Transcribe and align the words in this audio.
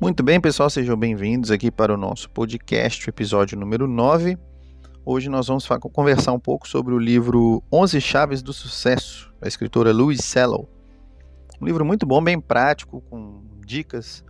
Muito 0.00 0.22
bem, 0.22 0.40
pessoal, 0.40 0.70
sejam 0.70 0.96
bem-vindos 0.96 1.50
aqui 1.50 1.72
para 1.72 1.92
o 1.92 1.96
nosso 1.96 2.30
podcast, 2.30 3.10
episódio 3.10 3.58
número 3.58 3.88
9. 3.88 4.38
Hoje 5.04 5.28
nós 5.28 5.48
vamos 5.48 5.66
conversar 5.92 6.30
um 6.30 6.38
pouco 6.38 6.68
sobre 6.68 6.94
o 6.94 6.98
livro 6.98 7.64
11 7.72 8.00
Chaves 8.00 8.40
do 8.40 8.52
Sucesso, 8.52 9.34
da 9.40 9.48
escritora 9.48 9.92
Louise 9.92 10.22
Sellow. 10.22 10.68
Um 11.60 11.66
livro 11.66 11.84
muito 11.84 12.06
bom, 12.06 12.22
bem 12.22 12.40
prático, 12.40 13.00
com 13.10 13.42
dicas, 13.66 14.24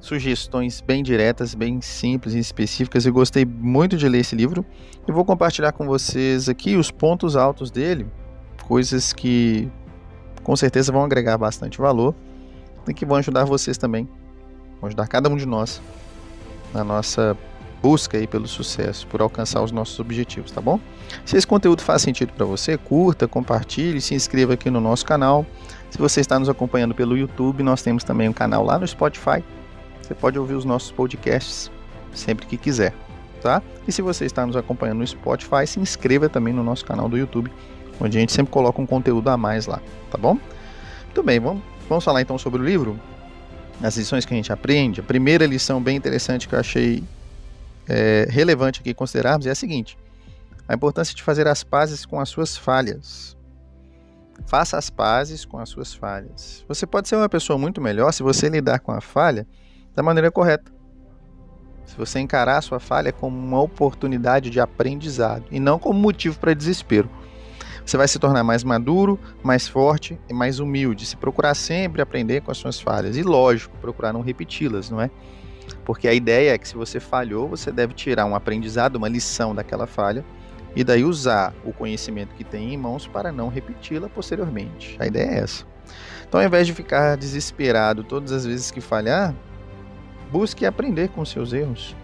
sugestões 0.00 0.80
bem 0.80 1.00
diretas, 1.00 1.54
bem 1.54 1.80
simples 1.80 2.34
e 2.34 2.40
específicas. 2.40 3.06
Eu 3.06 3.12
gostei 3.12 3.44
muito 3.44 3.96
de 3.96 4.08
ler 4.08 4.18
esse 4.18 4.34
livro 4.34 4.66
e 5.06 5.12
vou 5.12 5.24
compartilhar 5.24 5.70
com 5.70 5.86
vocês 5.86 6.48
aqui 6.48 6.74
os 6.74 6.90
pontos 6.90 7.36
altos 7.36 7.70
dele, 7.70 8.04
coisas 8.64 9.12
que 9.12 9.70
com 10.42 10.56
certeza 10.56 10.90
vão 10.90 11.04
agregar 11.04 11.38
bastante 11.38 11.78
valor 11.78 12.16
e 12.88 12.92
que 12.92 13.06
vão 13.06 13.18
ajudar 13.18 13.44
vocês 13.44 13.78
também 13.78 14.08
ajudar 14.86 15.06
cada 15.08 15.28
um 15.28 15.36
de 15.36 15.46
nós 15.46 15.80
na 16.72 16.82
nossa 16.82 17.36
busca 17.84 18.16
aí 18.16 18.26
pelo 18.26 18.48
sucesso, 18.48 19.06
por 19.06 19.20
alcançar 19.20 19.62
os 19.62 19.70
nossos 19.70 20.00
objetivos, 20.00 20.50
tá 20.50 20.58
bom? 20.58 20.80
Se 21.22 21.36
esse 21.36 21.46
conteúdo 21.46 21.82
faz 21.82 22.00
sentido 22.00 22.32
para 22.32 22.46
você, 22.46 22.78
curta, 22.78 23.28
compartilhe, 23.28 24.00
se 24.00 24.14
inscreva 24.14 24.54
aqui 24.54 24.70
no 24.70 24.80
nosso 24.80 25.04
canal. 25.04 25.44
Se 25.90 25.98
você 25.98 26.22
está 26.22 26.38
nos 26.38 26.48
acompanhando 26.48 26.94
pelo 26.94 27.14
YouTube, 27.14 27.62
nós 27.62 27.82
temos 27.82 28.02
também 28.02 28.26
um 28.26 28.32
canal 28.32 28.64
lá 28.64 28.78
no 28.78 28.88
Spotify. 28.88 29.44
Você 30.00 30.14
pode 30.14 30.38
ouvir 30.38 30.54
os 30.54 30.64
nossos 30.64 30.90
podcasts 30.90 31.70
sempre 32.14 32.46
que 32.46 32.56
quiser, 32.56 32.94
tá? 33.42 33.62
E 33.86 33.92
se 33.92 34.00
você 34.00 34.24
está 34.24 34.46
nos 34.46 34.56
acompanhando 34.56 35.00
no 35.00 35.06
Spotify, 35.06 35.66
se 35.66 35.78
inscreva 35.78 36.26
também 36.26 36.54
no 36.54 36.64
nosso 36.64 36.86
canal 36.86 37.06
do 37.06 37.18
YouTube, 37.18 37.52
onde 38.00 38.16
a 38.16 38.20
gente 38.20 38.32
sempre 38.32 38.50
coloca 38.50 38.80
um 38.80 38.86
conteúdo 38.86 39.28
a 39.28 39.36
mais 39.36 39.66
lá, 39.66 39.82
tá 40.10 40.16
bom? 40.16 40.38
Muito 41.04 41.22
bem, 41.22 41.38
vamos, 41.38 41.62
vamos 41.86 42.02
falar 42.02 42.22
então 42.22 42.38
sobre 42.38 42.62
o 42.62 42.64
livro 42.64 42.98
nas 43.80 43.96
lições 43.96 44.24
que 44.24 44.32
a 44.32 44.36
gente 44.36 44.52
aprende, 44.52 45.00
a 45.00 45.04
primeira 45.04 45.46
lição 45.46 45.82
bem 45.82 45.96
interessante 45.96 46.48
que 46.48 46.54
eu 46.54 46.58
achei 46.60 47.02
é, 47.88 48.26
relevante 48.30 48.80
aqui 48.80 48.94
considerarmos 48.94 49.46
é 49.46 49.50
a 49.50 49.54
seguinte: 49.54 49.98
a 50.68 50.74
importância 50.74 51.14
de 51.14 51.22
fazer 51.22 51.46
as 51.46 51.62
pazes 51.62 52.06
com 52.06 52.20
as 52.20 52.28
suas 52.28 52.56
falhas. 52.56 53.36
Faça 54.46 54.76
as 54.76 54.90
pazes 54.90 55.44
com 55.44 55.58
as 55.58 55.68
suas 55.68 55.94
falhas. 55.94 56.64
Você 56.66 56.86
pode 56.86 57.08
ser 57.08 57.16
uma 57.16 57.28
pessoa 57.28 57.56
muito 57.58 57.80
melhor 57.80 58.12
se 58.12 58.22
você 58.22 58.48
lidar 58.48 58.80
com 58.80 58.90
a 58.90 59.00
falha 59.00 59.46
da 59.94 60.02
maneira 60.02 60.30
correta. 60.30 60.72
Se 61.86 61.96
você 61.96 62.18
encarar 62.18 62.58
a 62.58 62.62
sua 62.62 62.80
falha 62.80 63.12
como 63.12 63.36
uma 63.36 63.60
oportunidade 63.60 64.50
de 64.50 64.58
aprendizado 64.58 65.44
e 65.50 65.60
não 65.60 65.78
como 65.78 65.98
motivo 65.98 66.38
para 66.38 66.54
desespero. 66.54 67.08
Você 67.84 67.96
vai 67.96 68.08
se 68.08 68.18
tornar 68.18 68.42
mais 68.42 68.64
maduro, 68.64 69.18
mais 69.42 69.68
forte 69.68 70.18
e 70.28 70.32
mais 70.32 70.58
humilde. 70.58 71.04
Se 71.04 71.16
procurar 71.16 71.54
sempre 71.54 72.00
aprender 72.00 72.40
com 72.40 72.50
as 72.50 72.56
suas 72.56 72.80
falhas. 72.80 73.16
E 73.16 73.22
lógico, 73.22 73.76
procurar 73.78 74.12
não 74.12 74.22
repeti-las, 74.22 74.90
não 74.90 75.00
é? 75.00 75.10
Porque 75.84 76.08
a 76.08 76.14
ideia 76.14 76.54
é 76.54 76.58
que 76.58 76.66
se 76.66 76.74
você 76.74 76.98
falhou, 76.98 77.48
você 77.48 77.70
deve 77.70 77.92
tirar 77.92 78.24
um 78.24 78.34
aprendizado, 78.34 78.96
uma 78.96 79.08
lição 79.08 79.54
daquela 79.54 79.86
falha 79.86 80.24
e 80.74 80.82
daí 80.82 81.04
usar 81.04 81.54
o 81.64 81.72
conhecimento 81.72 82.34
que 82.34 82.42
tem 82.42 82.72
em 82.72 82.76
mãos 82.76 83.06
para 83.06 83.30
não 83.30 83.48
repeti-la 83.48 84.08
posteriormente. 84.08 84.96
A 84.98 85.06
ideia 85.06 85.30
é 85.30 85.38
essa. 85.40 85.64
Então, 86.26 86.40
ao 86.40 86.46
invés 86.46 86.66
de 86.66 86.72
ficar 86.72 87.16
desesperado 87.16 88.02
todas 88.02 88.32
as 88.32 88.44
vezes 88.44 88.70
que 88.70 88.80
falhar, 88.80 89.34
busque 90.32 90.66
aprender 90.66 91.08
com 91.10 91.24
seus 91.24 91.52
erros. 91.52 91.94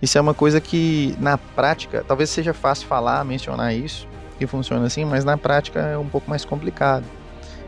Isso 0.00 0.16
é 0.16 0.20
uma 0.20 0.34
coisa 0.34 0.60
que 0.60 1.16
na 1.18 1.36
prática, 1.36 2.04
talvez 2.06 2.30
seja 2.30 2.54
fácil 2.54 2.86
falar, 2.86 3.24
mencionar 3.24 3.74
isso, 3.74 4.06
que 4.40 4.46
funciona 4.46 4.86
assim, 4.86 5.04
mas 5.04 5.22
na 5.22 5.36
prática 5.36 5.80
é 5.80 5.98
um 5.98 6.08
pouco 6.08 6.30
mais 6.30 6.46
complicado. 6.46 7.04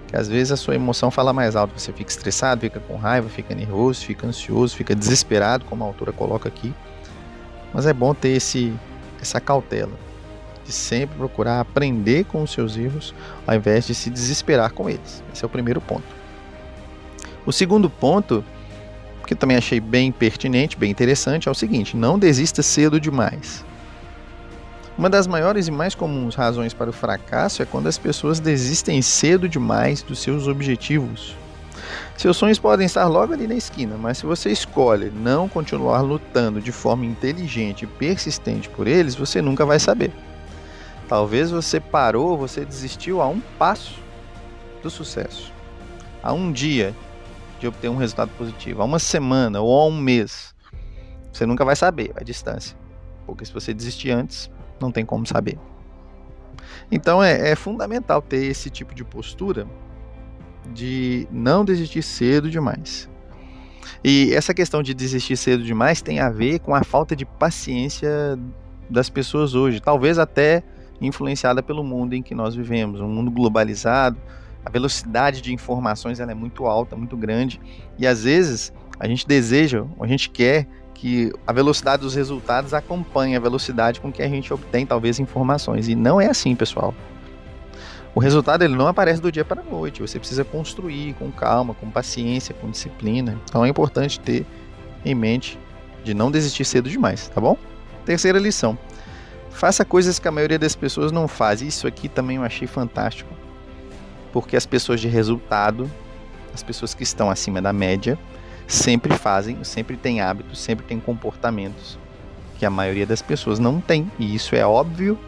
Que 0.08 0.16
às 0.16 0.26
vezes 0.26 0.50
a 0.52 0.56
sua 0.56 0.74
emoção 0.74 1.10
fala 1.10 1.30
mais 1.30 1.54
alto, 1.54 1.78
você 1.78 1.92
fica 1.92 2.10
estressado, 2.10 2.62
fica 2.62 2.80
com 2.80 2.96
raiva, 2.96 3.28
fica 3.28 3.54
nervoso, 3.54 4.06
fica 4.06 4.26
ansioso, 4.26 4.74
fica 4.74 4.94
desesperado, 4.94 5.66
como 5.66 5.84
a 5.84 5.86
autora 5.86 6.12
coloca 6.12 6.48
aqui. 6.48 6.74
Mas 7.74 7.84
é 7.86 7.92
bom 7.92 8.14
ter 8.14 8.30
esse 8.30 8.74
essa 9.20 9.40
cautela 9.40 9.92
de 10.64 10.72
sempre 10.72 11.16
procurar 11.16 11.60
aprender 11.60 12.24
com 12.24 12.42
os 12.42 12.50
seus 12.50 12.76
erros, 12.76 13.14
ao 13.46 13.54
invés 13.54 13.86
de 13.86 13.94
se 13.94 14.08
desesperar 14.08 14.72
com 14.72 14.88
eles. 14.88 15.22
Esse 15.32 15.44
é 15.44 15.46
o 15.46 15.48
primeiro 15.48 15.80
ponto. 15.80 16.04
O 17.44 17.52
segundo 17.52 17.90
ponto, 17.90 18.44
que 19.26 19.34
também 19.34 19.56
achei 19.56 19.78
bem 19.78 20.10
pertinente, 20.10 20.76
bem 20.76 20.90
interessante, 20.90 21.48
é 21.48 21.50
o 21.50 21.54
seguinte: 21.54 21.96
não 21.96 22.18
desista 22.18 22.62
cedo 22.62 22.98
demais. 22.98 23.62
Uma 24.96 25.08
das 25.08 25.26
maiores 25.26 25.68
e 25.68 25.70
mais 25.70 25.94
comuns 25.94 26.34
razões 26.34 26.74
para 26.74 26.90
o 26.90 26.92
fracasso 26.92 27.62
é 27.62 27.66
quando 27.66 27.86
as 27.86 27.96
pessoas 27.96 28.38
desistem 28.38 29.00
cedo 29.00 29.48
demais 29.48 30.02
dos 30.02 30.18
seus 30.18 30.46
objetivos. 30.46 31.34
Seus 32.16 32.36
sonhos 32.36 32.58
podem 32.58 32.84
estar 32.84 33.06
logo 33.08 33.32
ali 33.32 33.46
na 33.46 33.54
esquina, 33.54 33.96
mas 33.96 34.18
se 34.18 34.26
você 34.26 34.50
escolhe 34.50 35.10
não 35.10 35.48
continuar 35.48 36.02
lutando 36.02 36.60
de 36.60 36.70
forma 36.70 37.06
inteligente 37.06 37.82
e 37.82 37.86
persistente 37.86 38.68
por 38.68 38.86
eles, 38.86 39.14
você 39.14 39.40
nunca 39.40 39.64
vai 39.64 39.80
saber. 39.80 40.12
Talvez 41.08 41.50
você 41.50 41.80
parou, 41.80 42.36
você 42.36 42.64
desistiu 42.64 43.22
a 43.22 43.26
um 43.26 43.40
passo 43.58 43.98
do 44.82 44.90
sucesso, 44.90 45.52
a 46.22 46.34
um 46.34 46.52
dia 46.52 46.94
de 47.58 47.66
obter 47.66 47.88
um 47.88 47.96
resultado 47.96 48.30
positivo, 48.36 48.82
a 48.82 48.84
uma 48.84 48.98
semana 48.98 49.60
ou 49.60 49.80
a 49.80 49.86
um 49.86 49.96
mês. 49.96 50.54
Você 51.32 51.46
nunca 51.46 51.64
vai 51.64 51.76
saber 51.76 52.12
a 52.14 52.22
distância, 52.22 52.76
porque 53.26 53.44
se 53.44 53.52
você 53.52 53.72
desistir 53.72 54.10
antes, 54.10 54.50
não 54.80 54.90
tem 54.90 55.04
como 55.04 55.26
saber. 55.26 55.58
Então 56.90 57.22
é, 57.22 57.50
é 57.50 57.56
fundamental 57.56 58.20
ter 58.20 58.44
esse 58.44 58.68
tipo 58.70 58.94
de 58.94 59.04
postura 59.04 59.66
de 60.72 61.26
não 61.30 61.64
desistir 61.64 62.02
cedo 62.02 62.50
demais. 62.50 63.08
E 64.04 64.32
essa 64.34 64.54
questão 64.54 64.82
de 64.82 64.94
desistir 64.94 65.36
cedo 65.36 65.62
demais 65.62 66.02
tem 66.02 66.20
a 66.20 66.30
ver 66.30 66.60
com 66.60 66.74
a 66.74 66.84
falta 66.84 67.14
de 67.16 67.24
paciência 67.24 68.38
das 68.88 69.08
pessoas 69.08 69.54
hoje, 69.54 69.80
talvez 69.80 70.18
até 70.18 70.62
influenciada 71.00 71.62
pelo 71.62 71.82
mundo 71.82 72.14
em 72.14 72.22
que 72.22 72.34
nós 72.34 72.54
vivemos, 72.54 73.00
um 73.00 73.08
mundo 73.08 73.30
globalizado, 73.30 74.18
a 74.64 74.70
velocidade 74.70 75.40
de 75.40 75.52
informações 75.52 76.20
ela 76.20 76.30
é 76.30 76.34
muito 76.34 76.66
alta, 76.66 76.96
muito 76.96 77.16
grande, 77.16 77.60
e 77.98 78.06
às 78.06 78.24
vezes 78.24 78.72
a 78.98 79.08
gente 79.08 79.26
deseja, 79.26 79.84
a 80.00 80.06
gente 80.06 80.30
quer 80.30 80.68
que 80.94 81.32
a 81.46 81.52
velocidade 81.52 82.02
dos 82.02 82.14
resultados 82.14 82.74
acompanha 82.74 83.38
a 83.38 83.40
velocidade 83.40 84.00
com 84.00 84.12
que 84.12 84.22
a 84.22 84.28
gente 84.28 84.52
obtém 84.52 84.86
talvez 84.86 85.18
informações. 85.18 85.88
E 85.88 85.94
não 85.94 86.20
é 86.20 86.26
assim, 86.26 86.54
pessoal. 86.54 86.94
O 88.14 88.20
resultado 88.20 88.62
ele 88.62 88.76
não 88.76 88.86
aparece 88.86 89.20
do 89.20 89.32
dia 89.32 89.44
para 89.44 89.62
a 89.62 89.64
noite. 89.64 90.02
Você 90.02 90.18
precisa 90.18 90.44
construir 90.44 91.14
com 91.14 91.30
calma, 91.32 91.74
com 91.74 91.90
paciência, 91.90 92.54
com 92.54 92.70
disciplina. 92.70 93.38
Então 93.44 93.64
é 93.64 93.68
importante 93.68 94.20
ter 94.20 94.44
em 95.04 95.14
mente 95.14 95.58
de 96.04 96.12
não 96.12 96.30
desistir 96.30 96.64
cedo 96.64 96.90
demais, 96.90 97.28
tá 97.28 97.40
bom? 97.40 97.56
Terceira 98.04 98.38
lição. 98.38 98.78
Faça 99.50 99.84
coisas 99.84 100.18
que 100.18 100.28
a 100.28 100.32
maioria 100.32 100.58
das 100.58 100.74
pessoas 100.74 101.10
não 101.10 101.26
faz. 101.26 101.62
Isso 101.62 101.86
aqui 101.86 102.08
também 102.08 102.36
eu 102.36 102.42
achei 102.42 102.66
fantástico. 102.66 103.32
Porque 104.32 104.56
as 104.56 104.66
pessoas 104.66 105.00
de 105.00 105.08
resultado, 105.08 105.90
as 106.52 106.62
pessoas 106.62 106.94
que 106.94 107.02
estão 107.02 107.30
acima 107.30 107.62
da 107.62 107.72
média, 107.72 108.18
sempre 108.66 109.14
fazem, 109.14 109.62
sempre 109.64 109.96
têm 109.96 110.20
hábitos, 110.20 110.60
sempre 110.60 110.84
têm 110.86 110.98
comportamentos 110.98 111.98
que 112.58 112.66
a 112.66 112.70
maioria 112.70 113.06
das 113.06 113.20
pessoas 113.20 113.58
não 113.58 113.80
tem. 113.80 114.10
E 114.18 114.34
isso 114.34 114.54
é 114.54 114.64
óbvio 114.64 115.18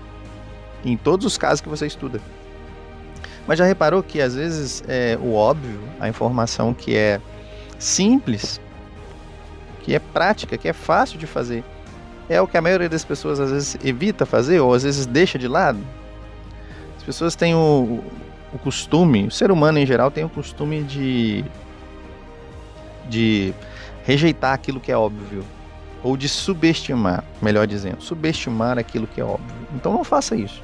em 0.84 0.96
todos 0.96 1.26
os 1.26 1.36
casos 1.36 1.60
que 1.60 1.68
você 1.68 1.86
estuda. 1.86 2.20
Mas 3.46 3.58
já 3.58 3.64
reparou 3.64 4.02
que 4.02 4.20
às 4.20 4.34
vezes 4.34 4.82
é 4.88 5.18
o 5.20 5.34
óbvio, 5.34 5.80
a 6.00 6.08
informação 6.08 6.72
que 6.72 6.96
é 6.96 7.20
simples, 7.78 8.60
que 9.82 9.94
é 9.94 9.98
prática, 9.98 10.56
que 10.56 10.68
é 10.68 10.72
fácil 10.72 11.18
de 11.18 11.26
fazer, 11.26 11.62
é 12.28 12.40
o 12.40 12.46
que 12.46 12.56
a 12.56 12.62
maioria 12.62 12.88
das 12.88 13.04
pessoas 13.04 13.38
às 13.38 13.50
vezes 13.50 13.76
evita 13.84 14.24
fazer 14.24 14.60
ou 14.60 14.72
às 14.72 14.82
vezes 14.82 15.04
deixa 15.04 15.38
de 15.38 15.46
lado. 15.46 15.78
As 16.96 17.02
pessoas 17.02 17.36
têm 17.36 17.54
o, 17.54 18.02
o 18.52 18.58
costume, 18.58 19.26
o 19.26 19.30
ser 19.30 19.50
humano 19.50 19.78
em 19.78 19.84
geral 19.84 20.10
tem 20.10 20.24
o 20.24 20.28
costume 20.28 20.82
de 20.82 21.44
de 23.08 23.54
rejeitar 24.04 24.52
aquilo 24.52 24.80
que 24.80 24.92
é 24.92 24.96
óbvio 24.96 25.44
ou 26.02 26.16
de 26.16 26.28
subestimar, 26.28 27.24
melhor 27.40 27.66
dizendo, 27.66 28.02
subestimar 28.02 28.78
aquilo 28.78 29.06
que 29.06 29.20
é 29.20 29.24
óbvio. 29.24 29.54
Então 29.74 29.92
não 29.92 30.04
faça 30.04 30.36
isso. 30.36 30.62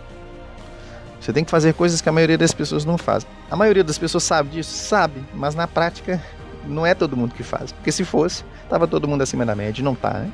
Você 1.21 1.33
tem 1.33 1.45
que 1.45 1.51
fazer 1.51 1.75
coisas 1.75 2.01
que 2.01 2.09
a 2.09 2.13
maioria 2.13 2.39
das 2.39 2.53
pessoas 2.53 2.85
não 2.85 2.97
faz. 2.97 3.27
A 3.51 3.57
maioria 3.57 3.85
das 3.85 3.99
pessoas 3.99 4.25
sabe 4.25 4.51
disso? 4.51 4.71
Sabe, 4.71 5.23
mas 5.35 5.55
na 5.55 5.67
prática 5.67 6.23
não 6.67 6.87
é 6.87 6.95
todo 6.95 7.17
mundo 7.17 7.35
que 7.35 7.43
faz. 7.43 7.73
Porque 7.73 7.93
se 7.93 8.05
fosse, 8.05 8.45
tava 8.69 8.87
todo 8.87 9.09
mundo 9.09 9.23
acima 9.23 9.45
da 9.45 9.55
média, 9.55 9.83
não 9.85 9.95
tá, 9.95 10.11
né? 10.15 10.31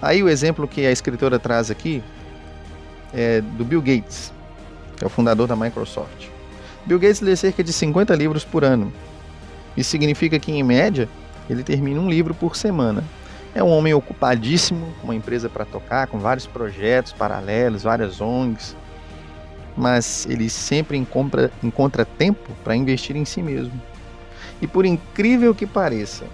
Aí 0.00 0.22
o 0.22 0.28
exemplo 0.28 0.68
que 0.68 0.84
a 0.86 0.92
escritora 0.92 1.38
traz 1.38 1.70
aqui 1.70 2.02
é 3.12 3.40
do 3.40 3.64
Bill 3.64 3.80
Gates, 3.80 4.32
que 4.96 5.04
é 5.04 5.06
o 5.06 5.10
fundador 5.10 5.46
da 5.46 5.56
Microsoft. 5.56 6.28
Bill 6.84 6.98
Gates 6.98 7.20
lê 7.22 7.34
cerca 7.34 7.64
de 7.64 7.72
50 7.72 8.14
livros 8.14 8.44
por 8.44 8.64
ano. 8.64 8.92
Isso 9.76 9.90
significa 9.90 10.38
que, 10.38 10.52
em 10.52 10.62
média, 10.62 11.08
ele 11.48 11.62
termina 11.62 12.00
um 12.00 12.08
livro 12.08 12.34
por 12.34 12.56
semana. 12.56 13.04
É 13.54 13.62
um 13.62 13.68
homem 13.68 13.94
ocupadíssimo, 13.94 14.92
com 15.00 15.08
uma 15.08 15.14
empresa 15.14 15.48
para 15.48 15.64
tocar, 15.64 16.06
com 16.08 16.18
vários 16.18 16.46
projetos 16.46 17.12
paralelos, 17.12 17.84
várias 17.84 18.20
ONGs, 18.20 18.76
mas 19.76 20.26
ele 20.28 20.48
sempre 20.50 20.96
encontra, 20.96 21.50
encontra 21.62 22.04
tempo 22.04 22.50
para 22.62 22.74
investir 22.74 23.16
em 23.16 23.24
si 23.24 23.42
mesmo. 23.42 23.80
E 24.60 24.66
por 24.66 24.84
incrível 24.84 25.54
que 25.54 25.66
pareça, 25.66 26.24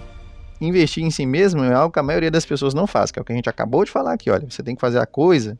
investir 0.59 1.03
em 1.03 1.11
si 1.11 1.25
mesmo 1.25 1.63
é 1.63 1.73
algo 1.73 1.91
que 1.91 1.99
a 1.99 2.03
maioria 2.03 2.31
das 2.31 2.45
pessoas 2.45 2.73
não 2.73 2.87
faz, 2.87 3.11
que 3.11 3.19
é 3.19 3.21
o 3.21 3.25
que 3.25 3.31
a 3.31 3.35
gente 3.35 3.49
acabou 3.49 3.83
de 3.83 3.91
falar 3.91 4.13
aqui. 4.13 4.29
Olha, 4.29 4.47
você 4.49 4.63
tem 4.63 4.75
que 4.75 4.81
fazer 4.81 4.99
a 4.99 5.05
coisa, 5.05 5.57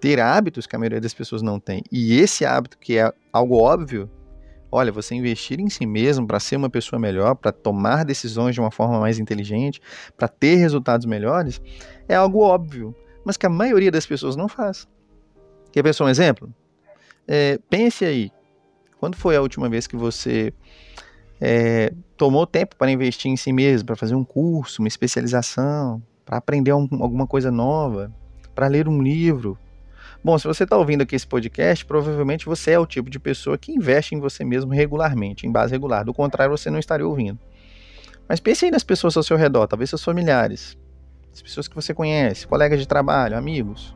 ter 0.00 0.20
hábitos 0.20 0.66
que 0.66 0.76
a 0.76 0.78
maioria 0.78 1.00
das 1.00 1.14
pessoas 1.14 1.42
não 1.42 1.58
tem. 1.58 1.82
E 1.90 2.18
esse 2.18 2.44
hábito, 2.44 2.78
que 2.78 2.98
é 2.98 3.12
algo 3.32 3.56
óbvio, 3.56 4.08
olha, 4.70 4.92
você 4.92 5.14
investir 5.14 5.60
em 5.60 5.68
si 5.68 5.86
mesmo 5.86 6.26
para 6.26 6.40
ser 6.40 6.56
uma 6.56 6.70
pessoa 6.70 6.98
melhor, 6.98 7.34
para 7.34 7.52
tomar 7.52 8.04
decisões 8.04 8.54
de 8.54 8.60
uma 8.60 8.70
forma 8.70 9.00
mais 9.00 9.18
inteligente, 9.18 9.80
para 10.16 10.28
ter 10.28 10.56
resultados 10.56 11.06
melhores, 11.06 11.60
é 12.08 12.14
algo 12.14 12.40
óbvio, 12.40 12.94
mas 13.24 13.36
que 13.36 13.46
a 13.46 13.50
maioria 13.50 13.90
das 13.90 14.06
pessoas 14.06 14.36
não 14.36 14.48
faz. 14.48 14.86
Quer 15.72 15.92
só 15.92 16.04
um 16.04 16.08
exemplo? 16.08 16.52
É, 17.26 17.58
pense 17.68 18.04
aí, 18.04 18.30
quando 18.98 19.16
foi 19.16 19.36
a 19.36 19.42
última 19.42 19.68
vez 19.68 19.86
que 19.86 19.96
você 19.96 20.52
é, 21.40 21.92
tomou 22.16 22.46
tempo 22.46 22.76
para 22.76 22.90
investir 22.90 23.30
em 23.30 23.36
si 23.36 23.52
mesmo, 23.52 23.86
para 23.86 23.96
fazer 23.96 24.14
um 24.14 24.24
curso, 24.24 24.82
uma 24.82 24.88
especialização, 24.88 26.02
para 26.24 26.38
aprender 26.38 26.72
um, 26.72 26.88
alguma 27.00 27.26
coisa 27.26 27.50
nova, 27.50 28.12
para 28.54 28.66
ler 28.66 28.88
um 28.88 29.00
livro. 29.00 29.58
Bom, 30.22 30.36
se 30.36 30.48
você 30.48 30.64
está 30.64 30.76
ouvindo 30.76 31.02
aqui 31.02 31.14
esse 31.14 31.26
podcast, 31.26 31.86
provavelmente 31.86 32.44
você 32.44 32.72
é 32.72 32.78
o 32.78 32.86
tipo 32.86 33.08
de 33.08 33.20
pessoa 33.20 33.56
que 33.56 33.70
investe 33.70 34.16
em 34.16 34.20
você 34.20 34.44
mesmo 34.44 34.72
regularmente, 34.72 35.46
em 35.46 35.52
base 35.52 35.72
regular. 35.72 36.04
Do 36.04 36.12
contrário, 36.12 36.56
você 36.56 36.70
não 36.70 36.78
estaria 36.78 37.06
ouvindo. 37.06 37.38
Mas 38.28 38.40
pense 38.40 38.64
aí 38.64 38.70
nas 38.70 38.82
pessoas 38.82 39.16
ao 39.16 39.22
seu 39.22 39.36
redor, 39.36 39.68
talvez 39.68 39.88
seus 39.88 40.02
familiares, 40.02 40.76
as 41.32 41.40
pessoas 41.40 41.68
que 41.68 41.74
você 41.74 41.94
conhece, 41.94 42.46
colegas 42.46 42.80
de 42.80 42.86
trabalho, 42.86 43.38
amigos. 43.38 43.94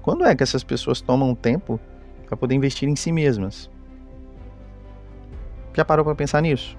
Quando 0.00 0.24
é 0.24 0.34
que 0.34 0.44
essas 0.44 0.62
pessoas 0.62 1.00
tomam 1.00 1.34
tempo 1.34 1.80
para 2.24 2.36
poder 2.36 2.54
investir 2.54 2.88
em 2.88 2.94
si 2.94 3.10
mesmas? 3.10 3.68
Já 5.74 5.84
parou 5.84 6.04
para 6.04 6.14
pensar 6.14 6.40
nisso? 6.40 6.78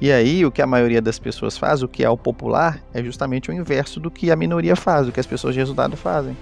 E 0.00 0.10
aí, 0.10 0.46
o 0.46 0.50
que 0.50 0.62
a 0.62 0.66
maioria 0.66 1.02
das 1.02 1.18
pessoas 1.18 1.58
faz, 1.58 1.82
o 1.82 1.88
que 1.88 2.02
é 2.02 2.08
o 2.08 2.16
popular, 2.16 2.82
é 2.94 3.04
justamente 3.04 3.50
o 3.50 3.52
inverso 3.52 4.00
do 4.00 4.10
que 4.10 4.30
a 4.30 4.36
minoria 4.36 4.74
faz, 4.74 5.06
do 5.06 5.12
que 5.12 5.20
as 5.20 5.26
pessoas 5.26 5.54
de 5.54 5.60
resultado 5.60 5.96
fazem. 5.96 6.36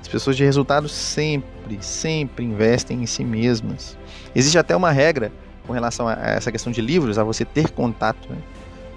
As 0.00 0.08
pessoas 0.08 0.36
de 0.36 0.44
resultado 0.44 0.88
sempre, 0.88 1.78
sempre 1.80 2.44
investem 2.44 3.02
em 3.02 3.06
si 3.06 3.24
mesmas. 3.24 3.96
Existe 4.34 4.58
até 4.58 4.74
uma 4.74 4.90
regra 4.90 5.30
com 5.66 5.72
relação 5.72 6.08
a 6.08 6.14
essa 6.14 6.50
questão 6.50 6.72
de 6.72 6.80
livros, 6.80 7.18
a 7.18 7.24
você 7.24 7.44
ter 7.44 7.70
contato 7.70 8.28
né, 8.28 8.36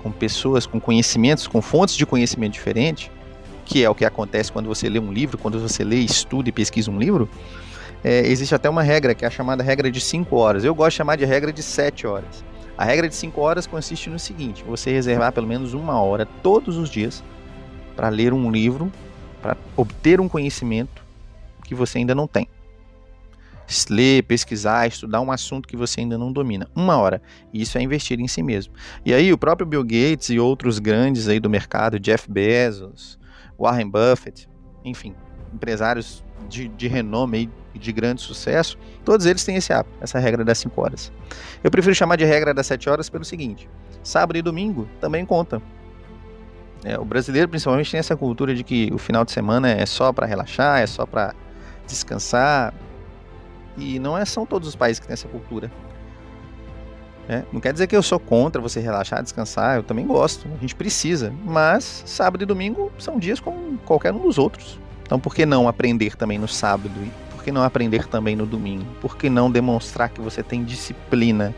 com 0.01 0.11
pessoas, 0.11 0.65
com 0.65 0.79
conhecimentos, 0.79 1.47
com 1.47 1.61
fontes 1.61 1.95
de 1.95 2.05
conhecimento 2.05 2.53
diferente, 2.53 3.11
que 3.65 3.83
é 3.83 3.89
o 3.89 3.95
que 3.95 4.05
acontece 4.05 4.51
quando 4.51 4.67
você 4.67 4.89
lê 4.89 4.99
um 4.99 5.11
livro, 5.11 5.37
quando 5.37 5.59
você 5.59 5.83
lê, 5.83 5.97
estuda 5.97 6.49
e 6.49 6.51
pesquisa 6.51 6.89
um 6.89 6.97
livro 6.97 7.29
é, 8.03 8.27
existe 8.27 8.53
até 8.53 8.69
uma 8.69 8.83
regra, 8.83 9.15
que 9.15 9.23
é 9.23 9.27
a 9.27 9.31
chamada 9.31 9.63
regra 9.63 9.89
de 9.89 10.01
5 10.01 10.35
horas. 10.35 10.65
Eu 10.65 10.75
gosto 10.75 10.91
de 10.91 10.97
chamar 10.97 11.15
de 11.15 11.25
regra 11.25 11.53
de 11.53 11.63
7 11.63 12.05
horas. 12.05 12.43
A 12.77 12.83
regra 12.83 13.07
de 13.07 13.15
5 13.15 13.39
horas 13.39 13.65
consiste 13.65 14.09
no 14.09 14.19
seguinte: 14.19 14.63
você 14.67 14.91
reservar 14.91 15.31
pelo 15.31 15.47
menos 15.47 15.73
uma 15.73 16.01
hora 16.01 16.27
todos 16.41 16.77
os 16.77 16.89
dias 16.89 17.23
para 17.95 18.09
ler 18.09 18.33
um 18.33 18.51
livro, 18.51 18.91
para 19.43 19.57
obter 19.75 20.21
um 20.21 20.29
conhecimento 20.29 21.03
que 21.65 21.75
você 21.75 21.97
ainda 21.97 22.15
não 22.15 22.25
tem. 22.25 22.47
Ler, 23.89 24.23
pesquisar, 24.23 24.87
estudar 24.87 25.19
um 25.19 25.31
assunto 25.31 25.67
que 25.67 25.75
você 25.75 25.99
ainda 25.99 26.17
não 26.17 26.31
domina. 26.31 26.67
Uma 26.75 26.97
hora. 26.97 27.21
E 27.51 27.61
isso 27.61 27.77
é 27.77 27.81
investir 27.81 28.19
em 28.19 28.27
si 28.27 28.41
mesmo. 28.41 28.73
E 29.05 29.13
aí, 29.13 29.33
o 29.33 29.37
próprio 29.37 29.65
Bill 29.67 29.83
Gates 29.83 30.29
e 30.29 30.39
outros 30.39 30.79
grandes 30.79 31.27
aí 31.27 31.39
do 31.39 31.49
mercado, 31.49 31.99
Jeff 31.99 32.29
Bezos, 32.31 33.19
Warren 33.59 33.89
Buffett, 33.89 34.47
enfim, 34.85 35.13
empresários 35.53 36.23
de, 36.47 36.67
de 36.67 36.87
renome 36.87 37.49
e 37.73 37.79
de 37.79 37.91
grande 37.91 38.21
sucesso, 38.21 38.77
todos 39.03 39.25
eles 39.25 39.43
têm 39.43 39.55
esse 39.55 39.73
hábito, 39.73 39.95
essa 39.99 40.19
regra 40.19 40.45
das 40.45 40.57
5 40.59 40.81
horas. 40.81 41.11
Eu 41.63 41.71
prefiro 41.71 41.95
chamar 41.95 42.15
de 42.15 42.25
regra 42.25 42.53
das 42.53 42.67
7 42.67 42.89
horas 42.89 43.09
pelo 43.09 43.25
seguinte: 43.25 43.69
sábado 44.03 44.37
e 44.37 44.41
domingo 44.41 44.87
também 45.01 45.25
conta. 45.25 45.61
É, 46.83 46.99
o 46.99 47.05
brasileiro, 47.05 47.47
principalmente, 47.47 47.91
tem 47.91 47.99
essa 47.99 48.15
cultura 48.15 48.53
de 48.53 48.63
que 48.63 48.89
o 48.93 48.97
final 48.97 49.23
de 49.23 49.31
semana 49.31 49.69
é 49.69 49.85
só 49.85 50.11
para 50.11 50.25
relaxar, 50.25 50.81
é 50.81 50.87
só 50.87 51.05
para 51.05 51.33
descansar. 51.87 52.73
E 53.77 53.99
não 53.99 54.17
é, 54.17 54.25
são 54.25 54.45
todos 54.45 54.67
os 54.67 54.75
países 54.75 54.99
que 54.99 55.07
têm 55.07 55.13
essa 55.13 55.27
cultura. 55.27 55.71
É, 57.27 57.43
não 57.53 57.61
quer 57.61 57.71
dizer 57.71 57.87
que 57.87 57.95
eu 57.95 58.03
sou 58.03 58.19
contra 58.19 58.61
você 58.61 58.81
relaxar, 58.81 59.23
descansar, 59.23 59.77
eu 59.77 59.83
também 59.83 60.05
gosto, 60.05 60.45
a 60.53 60.59
gente 60.59 60.75
precisa. 60.75 61.33
Mas 61.45 62.03
sábado 62.05 62.43
e 62.43 62.45
domingo 62.45 62.91
são 62.99 63.17
dias 63.17 63.39
como 63.39 63.77
qualquer 63.79 64.13
um 64.13 64.19
dos 64.19 64.37
outros. 64.37 64.77
Então 65.03 65.19
por 65.19 65.33
que 65.33 65.45
não 65.45 65.67
aprender 65.67 66.17
também 66.17 66.37
no 66.37 66.47
sábado? 66.47 66.91
E 67.01 67.11
por 67.33 67.43
que 67.43 67.51
não 67.51 67.63
aprender 67.63 68.07
também 68.07 68.35
no 68.35 68.45
domingo? 68.45 68.85
Por 68.99 69.15
que 69.15 69.29
não 69.29 69.49
demonstrar 69.49 70.09
que 70.09 70.19
você 70.19 70.43
tem 70.43 70.63
disciplina 70.65 71.55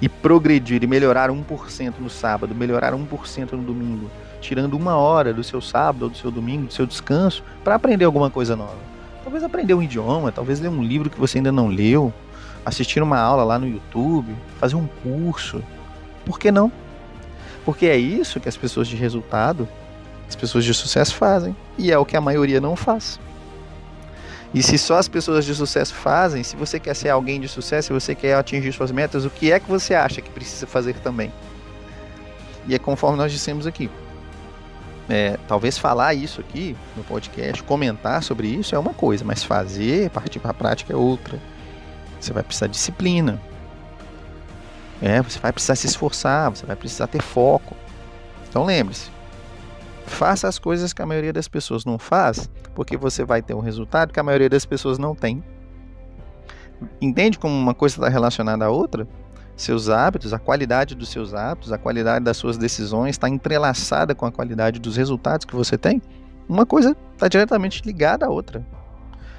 e 0.00 0.08
progredir 0.08 0.82
e 0.82 0.86
melhorar 0.86 1.30
1% 1.30 1.94
no 1.98 2.08
sábado, 2.08 2.54
melhorar 2.54 2.94
1% 2.94 3.52
no 3.52 3.62
domingo, 3.62 4.10
tirando 4.44 4.74
uma 4.74 4.96
hora 4.96 5.32
do 5.32 5.42
seu 5.42 5.60
sábado 5.60 6.04
ou 6.04 6.08
do 6.10 6.16
seu 6.16 6.30
domingo, 6.30 6.66
do 6.66 6.72
seu 6.72 6.86
descanso, 6.86 7.42
para 7.62 7.74
aprender 7.74 8.04
alguma 8.04 8.30
coisa 8.30 8.54
nova? 8.54 8.76
Talvez 9.22 9.42
aprender 9.42 9.74
um 9.74 9.82
idioma, 9.82 10.30
talvez 10.30 10.60
ler 10.60 10.68
um 10.68 10.82
livro 10.82 11.10
que 11.10 11.18
você 11.18 11.38
ainda 11.38 11.50
não 11.50 11.68
leu, 11.68 12.12
assistir 12.64 13.02
uma 13.02 13.18
aula 13.18 13.42
lá 13.42 13.58
no 13.58 13.66
YouTube, 13.66 14.34
fazer 14.60 14.76
um 14.76 14.86
curso. 15.02 15.62
Por 16.24 16.38
que 16.38 16.52
não? 16.52 16.70
Porque 17.64 17.86
é 17.86 17.96
isso 17.96 18.38
que 18.38 18.48
as 18.48 18.56
pessoas 18.56 18.86
de 18.86 18.96
resultado 18.96 19.66
as 20.28 20.34
pessoas 20.34 20.64
de 20.64 20.74
sucesso 20.74 21.14
fazem. 21.14 21.56
E 21.78 21.92
é 21.92 21.98
o 21.98 22.04
que 22.04 22.16
a 22.16 22.20
maioria 22.20 22.60
não 22.60 22.76
faz. 22.76 23.20
E 24.52 24.62
se 24.62 24.78
só 24.78 24.98
as 24.98 25.08
pessoas 25.08 25.44
de 25.44 25.54
sucesso 25.54 25.94
fazem, 25.94 26.42
se 26.44 26.54
você 26.54 26.78
quer 26.78 26.94
ser 26.94 27.08
alguém 27.08 27.40
de 27.40 27.48
sucesso, 27.48 27.88
se 27.88 27.92
você 27.92 28.14
quer 28.14 28.34
atingir 28.34 28.72
suas 28.72 28.92
metas, 28.92 29.24
o 29.24 29.30
que 29.30 29.50
é 29.50 29.58
que 29.58 29.68
você 29.68 29.94
acha 29.94 30.20
que 30.20 30.30
precisa 30.30 30.66
fazer 30.66 30.94
também? 30.94 31.32
E 32.66 32.74
é 32.74 32.78
conforme 32.78 33.18
nós 33.18 33.32
dissemos 33.32 33.66
aqui. 33.66 33.90
É, 35.08 35.38
talvez 35.46 35.76
falar 35.76 36.14
isso 36.14 36.40
aqui 36.40 36.74
no 36.96 37.04
podcast, 37.04 37.62
comentar 37.62 38.22
sobre 38.22 38.48
isso 38.48 38.74
é 38.74 38.78
uma 38.78 38.94
coisa, 38.94 39.24
mas 39.24 39.42
fazer, 39.42 40.08
partir 40.10 40.38
para 40.38 40.50
a 40.50 40.54
prática 40.54 40.92
é 40.92 40.96
outra. 40.96 41.38
Você 42.18 42.32
vai 42.32 42.42
precisar 42.42 42.66
de 42.66 42.72
disciplina. 42.72 43.40
É, 45.02 45.20
você 45.20 45.38
vai 45.38 45.52
precisar 45.52 45.74
se 45.74 45.86
esforçar, 45.86 46.50
você 46.50 46.64
vai 46.64 46.76
precisar 46.76 47.06
ter 47.06 47.20
foco. 47.20 47.76
Então 48.48 48.64
lembre-se, 48.64 49.10
Faça 50.06 50.46
as 50.46 50.58
coisas 50.58 50.92
que 50.92 51.02
a 51.02 51.06
maioria 51.06 51.32
das 51.32 51.48
pessoas 51.48 51.84
não 51.84 51.98
faz, 51.98 52.50
porque 52.74 52.96
você 52.96 53.24
vai 53.24 53.42
ter 53.42 53.54
um 53.54 53.60
resultado 53.60 54.12
que 54.12 54.20
a 54.20 54.22
maioria 54.22 54.48
das 54.48 54.64
pessoas 54.64 54.98
não 54.98 55.14
tem. 55.14 55.42
Entende 57.00 57.38
como 57.38 57.54
uma 57.54 57.74
coisa 57.74 57.96
está 57.96 58.08
relacionada 58.08 58.66
à 58.66 58.70
outra? 58.70 59.08
Seus 59.56 59.88
hábitos, 59.88 60.32
a 60.32 60.38
qualidade 60.38 60.94
dos 60.94 61.08
seus 61.08 61.32
hábitos, 61.32 61.72
a 61.72 61.78
qualidade 61.78 62.24
das 62.24 62.36
suas 62.36 62.58
decisões 62.58 63.10
está 63.10 63.28
entrelaçada 63.28 64.14
com 64.14 64.26
a 64.26 64.32
qualidade 64.32 64.80
dos 64.80 64.96
resultados 64.96 65.44
que 65.44 65.54
você 65.54 65.78
tem. 65.78 66.02
Uma 66.48 66.66
coisa 66.66 66.96
está 67.12 67.28
diretamente 67.28 67.82
ligada 67.84 68.26
à 68.26 68.28
outra. 68.28 68.66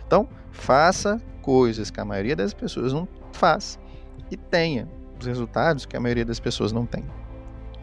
Então, 0.08 0.28
faça 0.52 1.22
coisas 1.42 1.92
que 1.92 2.00
a 2.00 2.06
maioria 2.06 2.36
das 2.36 2.54
pessoas 2.54 2.94
não 2.94 3.08
faz 3.34 3.78
e 4.32 4.38
tenha 4.38 4.88
os 5.20 5.26
resultados 5.26 5.86
que 5.86 5.96
a 5.96 6.00
maioria 6.00 6.26
das 6.26 6.40
pessoas 6.40 6.72
não 6.72 6.86
tem. 6.86 7.04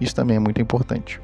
Isso 0.00 0.14
também 0.14 0.36
é 0.36 0.40
muito 0.40 0.60
importante. 0.60 1.20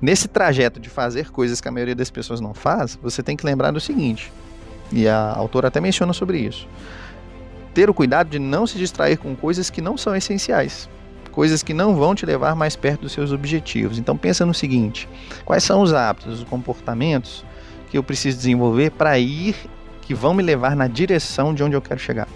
Nesse 0.00 0.28
trajeto 0.28 0.78
de 0.78 0.88
fazer 0.88 1.30
coisas 1.30 1.60
que 1.60 1.68
a 1.68 1.72
maioria 1.72 1.94
das 1.94 2.10
pessoas 2.10 2.40
não 2.40 2.54
faz, 2.54 2.98
você 3.02 3.22
tem 3.22 3.36
que 3.36 3.44
lembrar 3.44 3.70
do 3.70 3.80
seguinte, 3.80 4.32
e 4.92 5.08
a 5.08 5.32
autora 5.34 5.68
até 5.68 5.80
menciona 5.80 6.12
sobre 6.12 6.38
isso. 6.38 6.68
Ter 7.74 7.88
o 7.88 7.94
cuidado 7.94 8.28
de 8.28 8.38
não 8.38 8.66
se 8.66 8.78
distrair 8.78 9.16
com 9.18 9.36
coisas 9.36 9.70
que 9.70 9.80
não 9.80 9.96
são 9.96 10.14
essenciais, 10.16 10.88
coisas 11.30 11.62
que 11.62 11.72
não 11.72 11.94
vão 11.94 12.14
te 12.14 12.26
levar 12.26 12.56
mais 12.56 12.74
perto 12.74 13.02
dos 13.02 13.12
seus 13.12 13.32
objetivos. 13.32 13.98
Então 13.98 14.16
pensa 14.16 14.44
no 14.44 14.54
seguinte: 14.54 15.08
quais 15.44 15.62
são 15.62 15.82
os 15.82 15.92
hábitos, 15.92 16.40
os 16.40 16.44
comportamentos 16.48 17.44
que 17.90 17.96
eu 17.96 18.02
preciso 18.02 18.36
desenvolver 18.36 18.90
para 18.90 19.18
ir 19.18 19.54
que 20.02 20.14
vão 20.14 20.34
me 20.34 20.42
levar 20.42 20.74
na 20.74 20.86
direção 20.86 21.54
de 21.54 21.62
onde 21.62 21.76
eu 21.76 21.82
quero 21.82 22.00
chegar? 22.00 22.28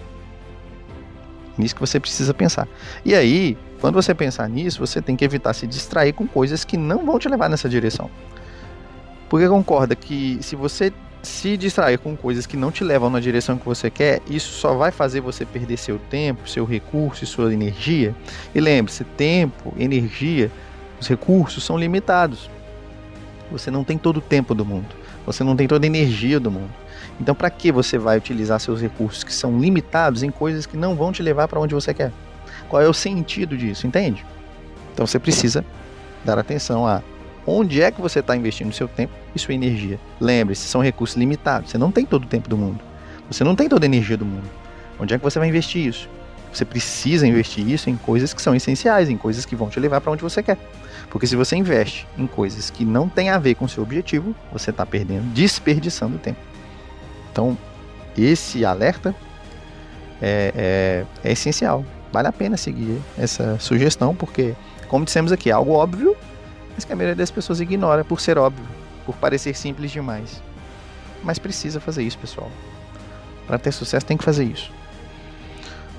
Nisso 1.57 1.75
que 1.75 1.81
você 1.81 1.99
precisa 1.99 2.33
pensar. 2.33 2.67
E 3.03 3.13
aí, 3.13 3.57
quando 3.79 3.95
você 3.95 4.13
pensar 4.13 4.47
nisso, 4.47 4.79
você 4.79 5.01
tem 5.01 5.15
que 5.15 5.25
evitar 5.25 5.53
se 5.53 5.67
distrair 5.67 6.13
com 6.13 6.25
coisas 6.25 6.63
que 6.63 6.77
não 6.77 7.05
vão 7.05 7.19
te 7.19 7.27
levar 7.27 7.49
nessa 7.49 7.67
direção. 7.67 8.09
Porque 9.29 9.47
concorda 9.47 9.95
que 9.95 10.37
se 10.41 10.55
você 10.55 10.93
se 11.23 11.55
distrair 11.55 11.97
com 11.97 12.15
coisas 12.17 12.45
que 12.45 12.57
não 12.57 12.69
te 12.69 12.83
levam 12.83 13.09
na 13.09 13.19
direção 13.19 13.57
que 13.57 13.65
você 13.65 13.89
quer, 13.89 14.21
isso 14.29 14.51
só 14.51 14.73
vai 14.73 14.91
fazer 14.91 15.21
você 15.21 15.45
perder 15.45 15.77
seu 15.77 15.97
tempo, 15.97 16.49
seu 16.49 16.65
recurso 16.65 17.23
e 17.23 17.27
sua 17.27 17.51
energia. 17.53 18.13
E 18.53 18.59
lembre-se, 18.59 19.05
tempo, 19.05 19.73
energia, 19.79 20.51
os 20.99 21.07
recursos 21.07 21.63
são 21.63 21.77
limitados. 21.77 22.49
Você 23.49 23.71
não 23.71 23.83
tem 23.83 23.97
todo 23.97 24.17
o 24.17 24.21
tempo 24.21 24.53
do 24.53 24.65
mundo. 24.65 24.95
Você 25.25 25.43
não 25.43 25.55
tem 25.55 25.65
toda 25.67 25.85
a 25.85 25.87
energia 25.87 26.39
do 26.39 26.51
mundo. 26.51 26.71
Então, 27.21 27.33
para 27.33 27.49
que 27.49 27.71
você 27.71 27.97
vai 27.97 28.17
utilizar 28.17 28.59
seus 28.59 28.81
recursos 28.81 29.23
que 29.23 29.33
são 29.33 29.57
limitados 29.57 30.23
em 30.23 30.29
coisas 30.29 30.65
que 30.65 30.75
não 30.75 30.95
vão 30.95 31.13
te 31.13 31.23
levar 31.23 31.47
para 31.47 31.59
onde 31.59 31.73
você 31.73 31.93
quer? 31.93 32.11
Qual 32.67 32.81
é 32.81 32.87
o 32.87 32.93
sentido 32.93 33.57
disso, 33.57 33.87
entende? 33.87 34.25
Então 34.93 35.07
você 35.07 35.19
precisa 35.19 35.63
dar 36.23 36.37
atenção 36.37 36.85
a 36.85 37.01
onde 37.45 37.81
é 37.81 37.91
que 37.91 38.01
você 38.01 38.19
está 38.19 38.35
investindo 38.35 38.73
seu 38.73 38.87
tempo 38.87 39.13
e 39.35 39.39
sua 39.39 39.53
energia. 39.53 39.99
Lembre-se, 40.19 40.67
são 40.67 40.81
recursos 40.81 41.17
limitados. 41.17 41.71
Você 41.71 41.77
não 41.77 41.91
tem 41.91 42.05
todo 42.05 42.23
o 42.23 42.27
tempo 42.27 42.49
do 42.49 42.57
mundo. 42.57 42.79
Você 43.29 43.43
não 43.43 43.55
tem 43.55 43.67
toda 43.67 43.85
a 43.85 43.87
energia 43.87 44.17
do 44.17 44.25
mundo. 44.25 44.47
Onde 44.99 45.13
é 45.13 45.17
que 45.17 45.23
você 45.23 45.39
vai 45.39 45.47
investir 45.47 45.85
isso? 45.85 46.09
Você 46.53 46.63
precisa 46.63 47.25
investir 47.25 47.67
isso 47.67 47.89
em 47.89 47.97
coisas 47.97 48.33
que 48.33 48.41
são 48.41 48.55
essenciais, 48.55 49.09
em 49.09 49.17
coisas 49.17 49.43
que 49.43 49.55
vão 49.55 49.69
te 49.69 49.79
levar 49.79 49.99
para 50.01 50.11
onde 50.11 50.21
você 50.21 50.43
quer. 50.43 50.57
Porque 51.09 51.25
se 51.25 51.35
você 51.35 51.55
investe 51.55 52.07
em 52.17 52.27
coisas 52.27 52.69
que 52.69 52.85
não 52.85 53.09
têm 53.09 53.29
a 53.29 53.39
ver 53.39 53.55
com 53.55 53.65
o 53.65 53.69
seu 53.69 53.81
objetivo, 53.81 54.35
você 54.51 54.69
está 54.69 54.85
perdendo, 54.85 55.23
desperdiçando 55.33 56.17
tempo. 56.19 56.39
Então, 57.31 57.57
esse 58.15 58.63
alerta 58.63 59.15
é, 60.21 60.53
é, 61.23 61.27
é, 61.27 61.31
essencial. 61.31 61.83
Vale 62.11 62.27
a 62.27 62.31
pena 62.31 62.55
seguir 62.55 63.01
essa 63.17 63.57
sugestão, 63.59 64.15
porque, 64.15 64.53
como 64.87 65.03
dissemos 65.03 65.31
aqui, 65.31 65.49
é 65.49 65.53
algo 65.53 65.71
óbvio, 65.71 66.15
mas 66.75 66.85
que 66.85 66.93
a 66.93 66.95
maioria 66.95 67.15
das 67.15 67.31
pessoas 67.31 67.59
ignora 67.59 68.03
por 68.03 68.19
ser 68.19 68.37
óbvio, 68.37 68.65
por 69.05 69.15
parecer 69.15 69.55
simples 69.55 69.91
demais. 69.91 70.41
Mas 71.23 71.39
precisa 71.39 71.79
fazer 71.79 72.03
isso, 72.03 72.17
pessoal. 72.17 72.51
Para 73.47 73.57
ter 73.57 73.71
sucesso, 73.71 74.05
tem 74.05 74.17
que 74.17 74.23
fazer 74.23 74.43
isso. 74.43 74.71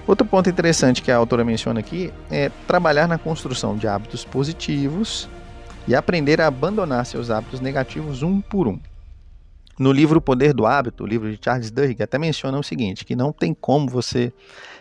Outro 0.06 0.26
ponto 0.26 0.50
interessante 0.50 1.00
que 1.00 1.10
a 1.10 1.16
autora 1.16 1.44
menciona 1.44 1.80
aqui 1.80 2.12
é 2.30 2.50
trabalhar 2.66 3.08
na 3.08 3.16
construção 3.16 3.76
de 3.76 3.88
hábitos 3.88 4.24
positivos 4.24 5.28
e 5.88 5.94
aprender 5.94 6.40
a 6.40 6.46
abandonar 6.46 7.06
seus 7.06 7.30
hábitos 7.30 7.60
negativos 7.60 8.22
um 8.22 8.40
por 8.40 8.68
um. 8.68 8.78
No 9.78 9.90
livro 9.90 10.18
O 10.18 10.22
Poder 10.22 10.54
do 10.54 10.66
Hábito, 10.66 11.02
o 11.02 11.06
livro 11.06 11.30
de 11.30 11.38
Charles 11.42 11.70
Duhigg, 11.70 12.00
até 12.02 12.16
menciona 12.16 12.58
o 12.58 12.62
seguinte, 12.62 13.04
que 13.04 13.16
não 13.16 13.32
tem 13.32 13.52
como 13.52 13.88
você 13.88 14.32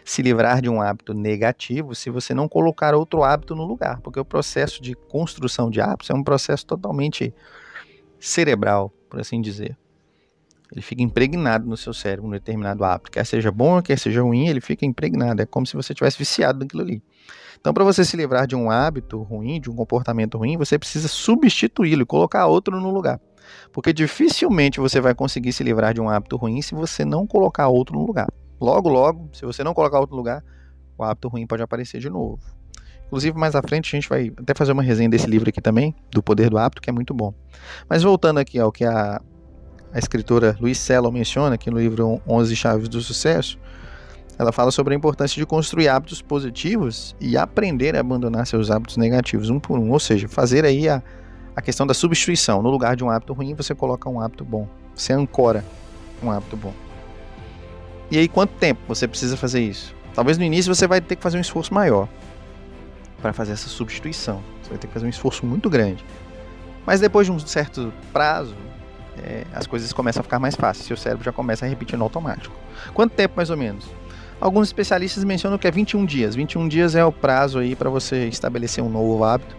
se 0.05 0.21
livrar 0.21 0.61
de 0.61 0.69
um 0.69 0.81
hábito 0.81 1.13
negativo 1.13 1.95
se 1.95 2.09
você 2.09 2.33
não 2.33 2.47
colocar 2.47 2.93
outro 2.93 3.23
hábito 3.23 3.55
no 3.55 3.63
lugar, 3.63 4.01
porque 4.01 4.19
o 4.19 4.25
processo 4.25 4.81
de 4.81 4.93
construção 4.93 5.69
de 5.69 5.81
hábitos 5.81 6.09
é 6.09 6.13
um 6.13 6.23
processo 6.23 6.65
totalmente 6.65 7.33
cerebral, 8.19 8.93
por 9.09 9.19
assim 9.19 9.41
dizer. 9.41 9.75
Ele 10.73 10.81
fica 10.81 11.03
impregnado 11.03 11.69
no 11.69 11.77
seu 11.77 11.93
cérebro, 11.93 12.27
um 12.27 12.31
determinado 12.31 12.83
hábito. 12.83 13.11
Quer 13.11 13.23
seja 13.25 13.51
bom, 13.51 13.79
quer 13.79 13.97
seja 13.97 14.23
ruim, 14.23 14.47
ele 14.47 14.59
fica 14.59 14.85
impregnado. 14.85 15.39
É 15.39 15.45
como 15.45 15.67
se 15.67 15.75
você 15.75 15.93
tivesse 15.93 16.17
viciado 16.17 16.59
naquilo 16.59 16.81
ali. 16.81 17.03
Então, 17.61 17.71
para 17.71 17.83
você 17.83 18.03
se 18.03 18.17
livrar 18.17 18.47
de 18.47 18.55
um 18.55 18.71
hábito 18.71 19.21
ruim, 19.21 19.61
de 19.61 19.69
um 19.69 19.75
comportamento 19.75 20.35
ruim, 20.35 20.57
você 20.57 20.77
precisa 20.79 21.07
substituí-lo 21.07 22.01
e 22.01 22.05
colocar 22.05 22.47
outro 22.47 22.81
no 22.81 22.89
lugar. 22.89 23.21
Porque 23.71 23.93
dificilmente 23.93 24.79
você 24.79 24.99
vai 24.99 25.13
conseguir 25.13 25.53
se 25.53 25.63
livrar 25.63 25.93
de 25.93 26.01
um 26.01 26.09
hábito 26.09 26.37
ruim 26.37 26.59
se 26.61 26.73
você 26.73 27.05
não 27.05 27.27
colocar 27.27 27.67
outro 27.67 27.95
no 27.95 28.05
lugar. 28.05 28.27
Logo, 28.59 28.89
logo, 28.89 29.29
se 29.31 29.45
você 29.45 29.63
não 29.63 29.75
colocar 29.75 29.99
outro 29.99 30.15
lugar, 30.15 30.43
o 30.97 31.03
hábito 31.03 31.27
ruim 31.27 31.45
pode 31.45 31.61
aparecer 31.61 31.99
de 31.99 32.09
novo. 32.09 32.39
Inclusive, 33.05 33.37
mais 33.37 33.53
à 33.53 33.61
frente, 33.61 33.95
a 33.95 33.99
gente 33.99 34.09
vai 34.09 34.31
até 34.35 34.55
fazer 34.55 34.71
uma 34.71 34.81
resenha 34.81 35.07
desse 35.07 35.27
livro 35.27 35.47
aqui 35.47 35.61
também, 35.61 35.95
do 36.09 36.23
Poder 36.23 36.49
do 36.49 36.57
Hábito, 36.57 36.81
que 36.81 36.89
é 36.89 36.93
muito 36.93 37.13
bom. 37.13 37.31
Mas 37.87 38.01
voltando 38.01 38.39
aqui 38.39 38.57
ao 38.57 38.71
que 38.71 38.83
a 38.83 39.21
a 39.93 39.99
escritora 39.99 40.57
Louise 40.59 40.79
Sellow 40.79 41.11
menciona 41.11 41.55
aqui 41.55 41.69
no 41.69 41.77
livro 41.77 42.19
11 42.27 42.55
Chaves 42.55 42.89
do 42.89 42.99
Sucesso, 42.99 43.59
ela 44.37 44.51
fala 44.51 44.71
sobre 44.71 44.95
a 44.95 44.97
importância 44.97 45.39
de 45.39 45.45
construir 45.45 45.87
hábitos 45.87 46.21
positivos 46.21 47.15
e 47.21 47.37
aprender 47.37 47.95
a 47.95 47.99
abandonar 47.99 48.47
seus 48.47 48.71
hábitos 48.71 48.97
negativos 48.97 49.51
um 49.51 49.59
por 49.59 49.77
um, 49.77 49.91
ou 49.91 49.99
seja, 49.99 50.27
fazer 50.27 50.65
aí 50.65 50.89
a, 50.89 51.03
a 51.55 51.61
questão 51.61 51.85
da 51.85 51.93
substituição. 51.93 52.61
No 52.63 52.71
lugar 52.71 52.95
de 52.95 53.03
um 53.03 53.11
hábito 53.11 53.31
ruim, 53.33 53.53
você 53.53 53.75
coloca 53.75 54.09
um 54.09 54.19
hábito 54.19 54.43
bom. 54.43 54.67
Você 54.95 55.13
ancora 55.13 55.63
um 56.21 56.31
hábito 56.31 56.57
bom. 56.57 56.73
E 58.09 58.17
aí, 58.17 58.27
quanto 58.27 58.53
tempo 58.55 58.81
você 58.87 59.07
precisa 59.07 59.37
fazer 59.37 59.61
isso? 59.61 59.95
Talvez 60.15 60.37
no 60.37 60.43
início 60.43 60.73
você 60.73 60.87
vai 60.87 60.99
ter 60.99 61.15
que 61.15 61.21
fazer 61.21 61.37
um 61.37 61.41
esforço 61.41 61.71
maior 61.71 62.07
para 63.21 63.33
fazer 63.33 63.51
essa 63.51 63.69
substituição. 63.69 64.41
Você 64.63 64.69
vai 64.69 64.79
ter 64.79 64.87
que 64.87 64.93
fazer 64.93 65.05
um 65.05 65.09
esforço 65.09 65.45
muito 65.45 65.69
grande. 65.69 66.03
Mas 66.85 66.99
depois 66.99 67.27
de 67.27 67.31
um 67.31 67.39
certo 67.39 67.93
prazo, 68.11 68.55
é, 69.21 69.45
as 69.53 69.67
coisas 69.67 69.91
começam 69.93 70.21
a 70.21 70.23
ficar 70.23 70.39
mais 70.39 70.55
fáceis, 70.55 70.87
seu 70.87 70.97
cérebro 70.97 71.23
já 71.23 71.31
começa 71.31 71.65
a 71.65 71.69
repetir 71.69 71.97
no 71.97 72.03
automático. 72.03 72.55
Quanto 72.93 73.13
tempo 73.13 73.35
mais 73.37 73.49
ou 73.49 73.57
menos? 73.57 73.85
Alguns 74.39 74.67
especialistas 74.67 75.23
mencionam 75.23 75.57
que 75.57 75.67
é 75.67 75.71
21 75.71 76.05
dias. 76.05 76.35
21 76.35 76.67
dias 76.67 76.95
é 76.95 77.05
o 77.05 77.11
prazo 77.11 77.59
aí 77.59 77.75
para 77.75 77.89
você 77.89 78.27
estabelecer 78.27 78.83
um 78.83 78.89
novo 78.89 79.23
hábito. 79.23 79.55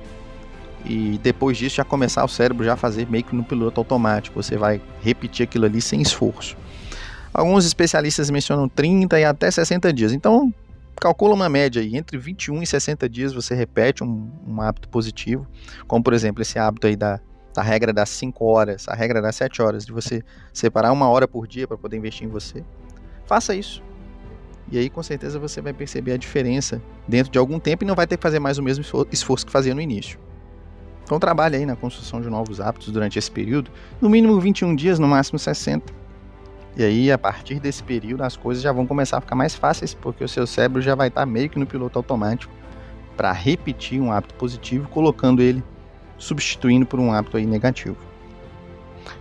E 0.85 1.19
depois 1.23 1.57
disso 1.57 1.77
já 1.77 1.85
começar 1.85 2.23
o 2.23 2.29
cérebro 2.29 2.65
já 2.65 2.77
fazer 2.77 3.09
meio 3.09 3.25
que 3.25 3.35
no 3.35 3.43
piloto 3.43 3.81
automático. 3.81 4.43
Você 4.43 4.59
vai 4.59 4.83
repetir 5.01 5.45
aquilo 5.45 5.65
ali 5.65 5.81
sem 5.81 6.03
esforço. 6.03 6.57
Alguns 7.33 7.65
especialistas 7.65 8.29
mencionam 8.31 8.69
30 8.69 9.19
e 9.19 9.25
até 9.25 9.51
60 9.51 9.93
dias. 9.93 10.13
Então, 10.13 10.53
calcula 11.01 11.35
uma 11.35 11.49
média 11.49 11.81
aí. 11.81 11.97
Entre 11.97 12.19
21 12.19 12.63
e 12.63 12.67
60 12.67 13.09
dias 13.09 13.33
você 13.33 13.55
repete 13.55 14.05
um, 14.05 14.31
um 14.47 14.61
hábito 14.61 14.89
positivo. 14.89 15.47
Como, 15.87 16.05
por 16.05 16.13
exemplo, 16.13 16.43
esse 16.43 16.59
hábito 16.59 16.87
aí 16.87 16.95
da, 16.95 17.19
a 17.57 17.63
regra 17.63 17.93
das 17.93 18.09
5 18.11 18.45
horas, 18.45 18.89
a 18.89 18.95
regra 18.95 19.23
das 19.23 19.37
7 19.37 19.63
horas, 19.63 19.85
de 19.85 19.93
você 19.93 20.23
separar 20.53 20.93
uma 20.93 21.09
hora 21.09 21.29
por 21.29 21.47
dia 21.47 21.67
para 21.67 21.77
poder 21.77 21.97
investir 21.97 22.27
em 22.27 22.31
você. 22.31 22.65
Faça 23.27 23.55
isso. 23.55 23.83
E 24.71 24.79
aí, 24.79 24.89
com 24.89 25.03
certeza, 25.03 25.39
você 25.39 25.61
vai 25.61 25.73
perceber 25.73 26.13
a 26.13 26.17
diferença 26.17 26.81
dentro 27.07 27.31
de 27.31 27.39
algum 27.39 27.59
tempo 27.59 27.85
e 27.85 27.87
não 27.87 27.95
vai 27.95 28.07
ter 28.07 28.17
que 28.17 28.23
fazer 28.23 28.39
mais 28.39 28.59
o 28.59 28.63
mesmo 28.63 28.85
esforço 29.13 29.47
que 29.47 29.53
fazia 29.53 29.75
no 29.75 29.81
início. 29.81 30.19
Então, 31.05 31.19
trabalhe 31.21 31.57
aí 31.57 31.67
na 31.67 31.77
construção 31.77 32.21
de 32.21 32.31
novos 32.31 32.61
hábitos 32.61 32.91
durante 32.91 33.19
esse 33.19 33.31
período, 33.31 33.71
no 34.01 34.09
mínimo 34.09 34.41
21 34.41 34.75
dias, 34.75 34.99
no 34.99 35.07
máximo 35.07 35.39
60. 35.39 35.93
E 36.77 36.83
aí, 36.83 37.13
a 37.13 37.19
partir 37.19 37.61
desse 37.61 37.83
período, 37.85 38.23
as 38.23 38.37
coisas 38.37 38.63
já 38.63 38.73
vão 38.73 38.87
começar 38.87 39.19
a 39.19 39.21
ficar 39.21 39.37
mais 39.37 39.55
fáceis, 39.55 39.93
porque 39.95 40.25
o 40.25 40.29
seu 40.29 40.47
cérebro 40.47 40.81
já 40.81 40.95
vai 40.95 41.09
estar 41.09 41.25
meio 41.27 41.51
que 41.51 41.59
no 41.59 41.67
piloto 41.67 41.99
automático 41.99 42.53
para 43.17 43.31
repetir 43.33 44.01
um 44.01 44.11
hábito 44.11 44.35
positivo, 44.35 44.89
colocando 44.89 45.41
ele 45.41 45.63
substituindo 46.19 46.87
por 46.87 47.01
um 47.01 47.13
hábito 47.13 47.37
aí 47.37 47.47
negativo. 47.47 47.97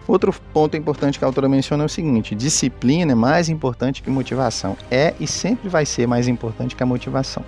Outro 0.08 0.34
ponto 0.54 0.76
importante 0.76 1.18
que 1.18 1.26
a 1.26 1.28
autora 1.28 1.48
menciona 1.48 1.84
é 1.84 1.86
o 1.86 1.90
seguinte: 1.90 2.36
disciplina 2.36 3.14
é 3.14 3.16
mais 3.16 3.50
importante 3.50 4.02
que 4.02 4.10
motivação. 4.10 4.78
É 4.92 5.14
e 5.20 5.28
sempre 5.28 5.70
vai 5.70 5.86
ser 5.86 6.08
mais 6.08 6.28
importante 6.28 6.76
que 6.76 6.84
a 6.84 6.86
motivação. 6.86 7.44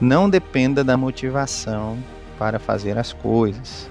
Não 0.00 0.28
dependa 0.28 0.82
da 0.82 0.96
motivação 0.96 1.98
para 2.38 2.58
fazer 2.58 2.98
as 2.98 3.12
coisas, 3.12 3.88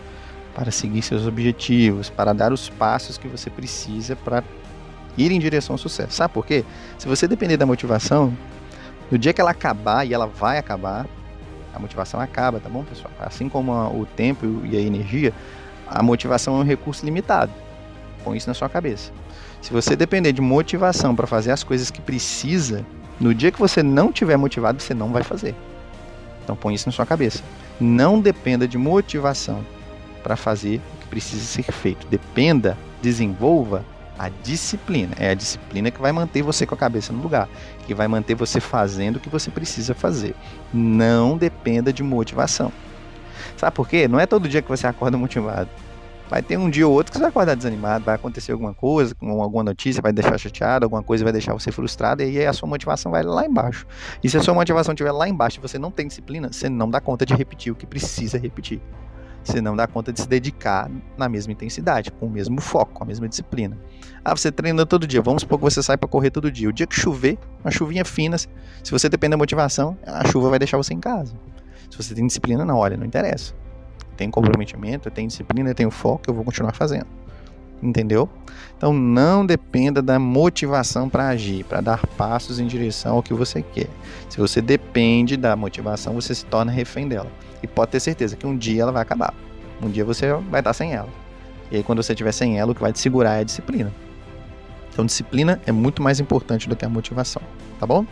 para 0.54 0.72
seguir 0.72 1.02
seus 1.02 1.26
objetivos, 1.26 2.10
para 2.10 2.34
dar 2.34 2.52
os 2.52 2.70
passos 2.70 3.18
que 3.18 3.28
você 3.28 3.50
precisa 3.50 4.16
para 4.16 4.44
ir 5.18 5.32
em 5.32 5.40
direção 5.40 5.76
ao 5.76 5.78
sucesso. 5.78 6.14
Sabe 6.14 6.34
por 6.34 6.46
quê? 6.46 6.66
Se 6.98 7.08
você 7.08 7.28
depender 7.28 7.58
da 7.58 7.66
motivação, 7.66 8.36
no 9.10 9.18
dia 9.18 9.34
que 9.34 9.40
ela 9.40 9.52
acabar, 9.52 10.06
e 10.06 10.14
ela 10.14 10.26
vai 10.26 10.58
acabar, 10.58 11.06
a 11.74 11.80
motivação 11.80 12.20
acaba, 12.20 12.60
tá 12.60 12.70
bom, 12.70 12.84
pessoal? 12.84 13.12
Assim 13.20 13.50
como 13.50 13.72
a, 13.72 13.90
o 13.90 14.06
tempo 14.06 14.62
e 14.64 14.78
a 14.78 14.80
energia, 14.80 15.34
a 15.88 16.04
motivação 16.04 16.58
é 16.58 16.60
um 16.60 16.64
recurso 16.64 17.06
limitado. 17.06 17.52
Põe 18.24 18.38
isso 18.38 18.48
na 18.48 18.54
sua 18.54 18.70
cabeça. 18.70 19.12
Se 19.62 19.72
você 19.72 19.96
depender 19.96 20.34
de 20.34 20.42
motivação 20.42 21.16
para 21.16 21.26
fazer 21.26 21.52
as 21.52 21.64
coisas 21.64 21.90
que 21.90 22.02
precisa, 22.02 22.86
no 23.20 23.34
dia 23.34 23.52
que 23.52 23.60
você 23.60 23.82
não 23.82 24.12
tiver 24.12 24.38
motivado, 24.38 24.82
você 24.82 24.94
não 24.94 25.12
vai 25.12 25.24
fazer. 25.24 25.56
Então 26.44 26.56
põe 26.56 26.74
isso 26.74 26.88
na 26.88 26.92
sua 26.92 27.06
cabeça. 27.06 27.42
Não 27.80 28.20
dependa 28.20 28.68
de 28.68 28.78
motivação 28.78 29.64
para 30.22 30.36
fazer 30.36 30.82
o 30.96 30.98
que 31.02 31.08
precisa 31.08 31.44
ser 31.44 31.72
feito. 31.72 32.06
Dependa, 32.08 32.78
desenvolva 33.02 33.84
a 34.18 34.30
disciplina. 34.30 35.14
É 35.20 35.32
a 35.32 35.34
disciplina 35.34 35.92
que 35.92 36.02
vai 36.02 36.12
manter 36.12 36.42
você 36.42 36.66
com 36.66 36.76
a 36.76 36.78
cabeça 36.78 37.12
no 37.14 37.22
lugar, 37.22 37.50
que 37.86 37.94
vai 37.94 38.08
manter 38.08 38.36
você 38.36 38.60
fazendo 38.60 39.18
o 39.18 39.20
que 39.20 39.30
você 39.30 39.50
precisa 39.50 39.94
fazer. 39.94 40.36
Não 40.74 41.38
dependa 41.38 41.92
de 41.92 42.04
motivação. 42.04 42.72
Sabe 43.58 43.76
por 43.76 43.88
quê? 43.88 44.08
Não 44.08 44.20
é 44.20 44.26
todo 44.26 44.48
dia 44.48 44.62
que 44.62 44.70
você 44.70 44.88
acorda 44.88 45.18
motivado. 45.18 45.70
Vai 46.30 46.42
ter 46.42 46.58
um 46.58 46.70
dia 46.70 46.88
ou 46.88 46.94
outro 46.94 47.12
que 47.12 47.18
você 47.18 47.22
vai 47.22 47.30
acordar 47.30 47.56
desanimado, 47.56 48.06
vai 48.06 48.16
acontecer 48.16 48.54
alguma 48.54 48.74
coisa, 48.74 49.16
alguma 49.22 49.64
notícia 49.64 50.02
vai 50.02 50.12
deixar 50.12 50.38
chateado, 50.38 50.86
alguma 50.86 51.04
coisa 51.04 51.24
vai 51.24 51.34
deixar 51.34 51.54
você 51.54 51.72
frustrado, 51.72 52.24
e 52.24 52.40
aí 52.40 52.46
a 52.48 52.54
sua 52.54 52.68
motivação 52.68 53.12
vai 53.12 53.22
lá 53.22 53.46
embaixo. 53.46 53.86
E 54.24 54.30
se 54.30 54.38
a 54.38 54.42
sua 54.42 54.54
motivação 54.54 54.94
estiver 54.94 55.12
lá 55.12 55.28
embaixo 55.28 55.60
e 55.60 55.62
você 55.62 55.78
não 55.78 55.92
tem 55.92 56.08
disciplina, 56.08 56.52
você 56.52 56.70
não 56.70 56.90
dá 56.90 57.00
conta 57.00 57.26
de 57.26 57.36
repetir 57.36 57.72
o 57.72 57.76
que 57.76 57.86
precisa 57.86 58.40
repetir. 58.40 58.82
Você 59.44 59.62
não 59.62 59.76
dá 59.76 59.86
conta 59.86 60.14
de 60.14 60.22
se 60.22 60.28
dedicar 60.28 60.90
na 61.18 61.28
mesma 61.28 61.52
intensidade, 61.52 62.12
com 62.12 62.28
o 62.28 62.30
mesmo 62.30 62.62
foco, 62.62 62.94
com 62.94 63.04
a 63.04 63.08
mesma 63.08 63.28
disciplina. 63.28 63.78
Ah, 64.24 64.36
você 64.36 64.52
treina 64.52 64.86
todo 64.86 65.06
dia. 65.06 65.22
Vamos 65.22 65.42
supor 65.42 65.58
que 65.58 65.64
você 65.64 65.84
sai 65.84 65.98
para 65.98 66.08
correr 66.08 66.32
todo 66.32 66.50
dia. 66.50 66.70
O 66.70 66.74
dia 66.74 66.88
que 66.88 66.96
chover, 66.96 67.38
uma 67.64 67.70
chuvinha 67.70 68.06
fina, 68.06 68.38
se 68.38 68.48
você 68.90 69.10
depende 69.10 69.32
da 69.32 69.38
motivação, 69.38 69.98
a 70.06 70.26
chuva 70.28 70.50
vai 70.50 70.60
deixar 70.60 70.78
você 70.78 70.94
em 70.94 71.00
casa. 71.00 71.34
Se 71.92 71.98
você 71.98 72.16
tem 72.16 72.26
disciplina, 72.26 72.64
não, 72.64 72.78
olha, 72.78 72.96
não 72.96 73.06
interessa. 73.06 73.54
Tem 74.16 74.32
comprometimento, 74.32 75.12
tem 75.12 75.28
disciplina, 75.28 75.74
tem 75.74 75.90
foco, 75.90 76.24
eu 76.28 76.34
vou 76.34 76.46
continuar 76.46 76.74
fazendo. 76.74 77.08
Entendeu? 77.82 78.30
Então 78.78 78.94
não 78.94 79.46
dependa 79.46 80.02
da 80.02 80.18
motivação 80.18 81.10
para 81.10 81.28
agir, 81.28 81.66
para 81.66 81.82
dar 81.82 82.08
passos 82.08 82.60
em 82.60 82.66
direção 82.66 83.18
ao 83.18 83.24
que 83.24 83.34
você 83.34 83.62
quer. 83.62 83.90
Se 84.30 84.38
você 84.38 84.62
depende 84.62 85.36
da 85.36 85.54
motivação, 85.56 86.14
você 86.14 86.34
se 86.34 86.46
torna 86.46 86.72
refém 86.72 87.10
dela. 87.10 87.30
E 87.64 87.68
pode 87.68 87.92
ter 87.92 88.00
certeza 88.02 88.36
que 88.36 88.46
um 88.46 88.56
dia 88.56 88.84
ela 88.84 88.92
vai 88.92 89.02
acabar. 89.02 89.34
Um 89.82 89.90
dia 89.90 90.06
você 90.06 90.32
vai 90.52 90.62
estar 90.62 90.74
sem 90.74 90.94
ela. 90.94 91.10
E 91.72 91.78
aí, 91.78 91.84
quando 91.84 92.04
você 92.04 92.14
estiver 92.14 92.32
sem 92.32 92.60
ela, 92.60 92.72
o 92.72 92.76
que 92.76 92.82
vai 92.82 92.94
te 92.94 93.00
segurar 93.00 93.38
é 93.38 93.40
a 93.40 93.44
disciplina. 93.44 93.92
Então, 94.92 95.06
disciplina 95.06 95.60
é 95.66 95.72
muito 95.72 96.04
mais 96.04 96.20
importante 96.20 96.70
do 96.70 96.76
que 96.76 96.86
a 96.86 96.90
motivação, 96.90 97.42
tá 97.80 97.88
bom? 97.88 98.06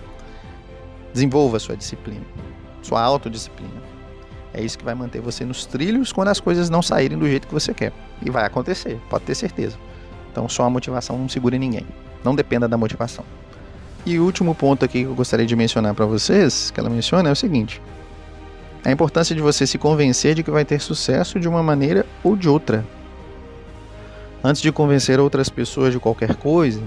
Desenvolva 1.13 1.59
sua 1.59 1.77
disciplina, 1.77 2.25
sua 2.81 3.01
autodisciplina. 3.03 3.91
É 4.53 4.61
isso 4.61 4.77
que 4.77 4.83
vai 4.83 4.95
manter 4.95 5.21
você 5.21 5.45
nos 5.45 5.65
trilhos 5.65 6.11
quando 6.11 6.29
as 6.29 6.39
coisas 6.39 6.69
não 6.69 6.81
saírem 6.81 7.17
do 7.17 7.27
jeito 7.27 7.47
que 7.47 7.53
você 7.53 7.73
quer. 7.73 7.93
E 8.25 8.31
vai 8.31 8.45
acontecer, 8.45 8.99
pode 9.09 9.25
ter 9.25 9.35
certeza. 9.35 9.77
Então, 10.31 10.49
só 10.49 10.63
a 10.63 10.69
motivação 10.69 11.17
não 11.17 11.29
segura 11.29 11.57
ninguém. 11.57 11.85
Não 12.23 12.33
dependa 12.33 12.67
da 12.67 12.77
motivação. 12.77 13.23
E 14.05 14.17
o 14.17 14.25
último 14.25 14.55
ponto 14.55 14.83
aqui 14.83 15.03
que 15.03 15.07
eu 15.07 15.13
gostaria 15.13 15.45
de 15.45 15.55
mencionar 15.55 15.93
para 15.93 16.05
vocês, 16.05 16.71
que 16.71 16.79
ela 16.79 16.89
menciona, 16.89 17.29
é 17.29 17.31
o 17.31 17.35
seguinte: 17.35 17.79
a 18.83 18.91
importância 18.91 19.35
de 19.35 19.41
você 19.41 19.67
se 19.67 19.77
convencer 19.77 20.33
de 20.33 20.43
que 20.43 20.49
vai 20.49 20.65
ter 20.65 20.81
sucesso 20.81 21.39
de 21.39 21.47
uma 21.47 21.61
maneira 21.61 22.05
ou 22.23 22.35
de 22.35 22.49
outra. 22.49 22.85
Antes 24.43 24.61
de 24.61 24.71
convencer 24.71 25.19
outras 25.19 25.49
pessoas 25.49 25.93
de 25.93 25.99
qualquer 25.99 26.35
coisa, 26.35 26.81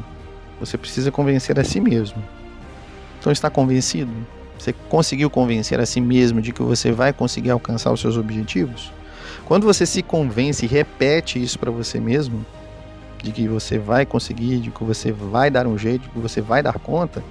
você 0.58 0.76
precisa 0.76 1.12
convencer 1.12 1.58
a 1.58 1.64
si 1.64 1.80
mesmo. 1.80 2.22
Então 3.20 3.32
está 3.32 3.48
convencido? 3.48 4.10
Você 4.58 4.72
conseguiu 4.88 5.30
convencer 5.30 5.78
a 5.78 5.86
si 5.86 6.00
mesmo 6.00 6.42
de 6.42 6.52
que 6.52 6.62
você 6.62 6.90
vai 6.90 7.12
conseguir 7.12 7.50
alcançar 7.50 7.92
os 7.92 8.00
seus 8.00 8.16
objetivos? 8.16 8.92
Quando 9.44 9.64
você 9.64 9.86
se 9.86 10.02
convence 10.02 10.64
e 10.64 10.68
repete 10.68 11.40
isso 11.40 11.58
para 11.58 11.70
você 11.70 12.00
mesmo, 12.00 12.44
de 13.22 13.30
que 13.30 13.46
você 13.46 13.78
vai 13.78 14.04
conseguir, 14.04 14.58
de 14.58 14.70
que 14.70 14.82
você 14.82 15.12
vai 15.12 15.50
dar 15.50 15.66
um 15.66 15.78
jeito, 15.78 16.02
de 16.02 16.08
que 16.08 16.18
você 16.18 16.40
vai 16.40 16.62
dar 16.62 16.78
conta, 16.78 17.22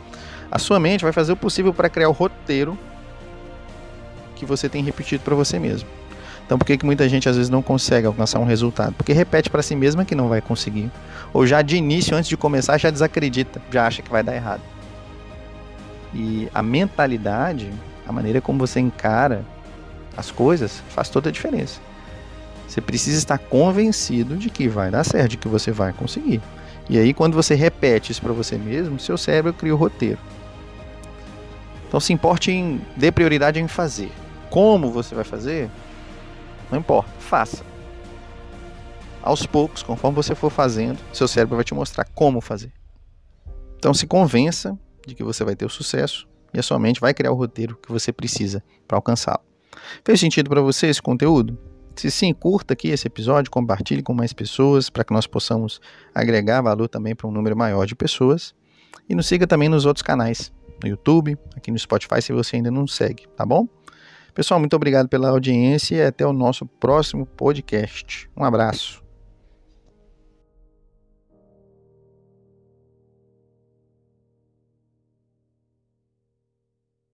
a 0.50 0.58
sua 0.58 0.80
mente 0.80 1.04
vai 1.04 1.12
fazer 1.12 1.34
o 1.34 1.38
possível 1.38 1.74
para 1.74 1.90
criar 1.90 2.10
o 2.10 2.14
roteiro 2.14 2.78
que 4.36 4.46
você 4.46 4.68
tem 4.68 4.84
repetido 4.84 5.24
para 5.24 5.36
você 5.36 5.60
mesmo. 5.60 5.88
Então, 6.46 6.58
por 6.58 6.66
que, 6.66 6.78
que 6.78 6.86
muita 6.86 7.08
gente 7.08 7.30
às 7.30 7.36
vezes 7.36 7.50
não 7.50 7.62
consegue 7.62 8.06
alcançar 8.06 8.40
um 8.40 8.46
resultado? 8.46 8.94
Porque 8.94 9.14
repete 9.14 9.50
para 9.50 9.62
si 9.62 9.76
mesma 9.76 10.04
que 10.04 10.14
não 10.14 10.28
vai 10.28 10.42
conseguir. 10.42 10.92
Ou 11.34 11.48
já 11.48 11.62
de 11.62 11.78
início, 11.78 12.16
antes 12.16 12.28
de 12.28 12.36
começar, 12.36 12.78
já 12.78 12.90
desacredita, 12.90 13.62
já 13.72 13.88
acha 13.88 14.02
que 14.02 14.12
vai 14.12 14.22
dar 14.22 14.36
errado. 14.36 14.62
E 16.14 16.50
a 16.54 16.62
mentalidade, 16.62 17.72
a 18.06 18.12
maneira 18.12 18.42
como 18.42 18.60
você 18.60 18.80
encara 18.80 19.44
as 20.16 20.30
coisas, 20.30 20.84
faz 20.90 21.10
toda 21.10 21.30
a 21.30 21.32
diferença. 21.32 21.80
Você 22.68 22.82
precisa 22.82 23.18
estar 23.18 23.38
convencido 23.38 24.36
de 24.36 24.50
que 24.50 24.68
vai 24.68 24.92
dar 24.92 25.04
certo, 25.04 25.32
de 25.32 25.38
que 25.38 25.48
você 25.48 25.72
vai 25.72 25.94
conseguir. 25.94 26.42
E 26.90 26.98
aí, 26.98 27.14
quando 27.14 27.34
você 27.34 27.56
repete 27.56 28.12
isso 28.12 28.22
para 28.22 28.34
você 28.34 28.58
mesmo, 28.58 29.00
seu 29.00 29.18
cérebro 29.18 29.54
cria 29.54 29.74
o 29.74 29.78
roteiro. 29.78 30.20
Então, 31.88 32.00
se 32.00 32.12
importe 32.12 32.52
em 32.52 32.82
dê 32.98 33.12
prioridade 33.12 33.60
em 33.60 33.68
fazer. 33.68 34.12
Como 34.54 34.92
você 34.92 35.16
vai 35.16 35.24
fazer? 35.24 35.68
Não 36.70 36.78
importa, 36.78 37.10
faça. 37.18 37.66
Aos 39.20 39.48
poucos, 39.48 39.82
conforme 39.82 40.16
você 40.16 40.36
for 40.36 40.52
fazendo, 40.52 41.00
seu 41.12 41.28
cérebro 41.28 41.56
vai 41.56 41.66
te 41.66 41.74
mostrar 41.74 42.06
como 42.14 42.40
fazer. 42.40 42.72
Então, 43.78 43.96
se 43.96 44.06
convença 44.06 44.78
de 45.08 45.16
que 45.16 45.24
você 45.24 45.44
vai 45.44 45.56
ter 45.56 45.66
o 45.66 45.70
sucesso 45.70 46.28
e 46.54 46.60
a 46.60 46.62
sua 46.62 46.78
mente 46.78 47.02
vai 47.02 47.16
criar 47.16 47.32
o 47.32 47.36
roteiro 47.36 47.76
que 47.78 47.92
você 47.92 48.14
precisa 48.14 48.64
para 48.88 48.96
alcançá-lo. 48.96 49.42
Fez 50.06 50.20
sentido 50.20 50.52
para 50.52 50.62
você 50.62 50.86
esse 50.86 51.02
conteúdo? 51.02 51.58
Se 51.96 52.12
sim, 52.12 52.32
curta 52.32 52.74
aqui 52.74 52.90
esse 52.90 53.08
episódio, 53.08 53.50
compartilhe 53.50 54.04
com 54.04 54.14
mais 54.14 54.34
pessoas 54.34 54.88
para 54.88 55.04
que 55.04 55.16
nós 55.16 55.26
possamos 55.26 55.82
agregar 56.14 56.62
valor 56.62 56.88
também 56.88 57.16
para 57.16 57.28
um 57.28 57.32
número 57.32 57.58
maior 57.58 57.88
de 57.88 57.96
pessoas. 57.96 58.54
E 59.10 59.16
nos 59.16 59.26
siga 59.26 59.48
também 59.48 59.68
nos 59.68 59.88
outros 59.88 60.04
canais, 60.04 60.54
no 60.84 60.88
YouTube, 60.88 61.40
aqui 61.58 61.72
no 61.72 61.80
Spotify, 61.80 62.22
se 62.22 62.32
você 62.32 62.58
ainda 62.58 62.70
não 62.70 62.86
segue, 62.86 63.28
tá 63.36 63.44
bom? 63.44 63.68
Pessoal, 64.34 64.60
muito 64.60 64.76
obrigado 64.76 65.08
pela 65.08 65.30
audiência 65.30 65.96
e 65.96 66.02
até 66.02 66.26
o 66.26 66.34
nosso 66.34 66.66
próximo 66.66 67.26
podcast. 67.26 68.30
Um 68.36 68.44
abraço. 68.44 69.03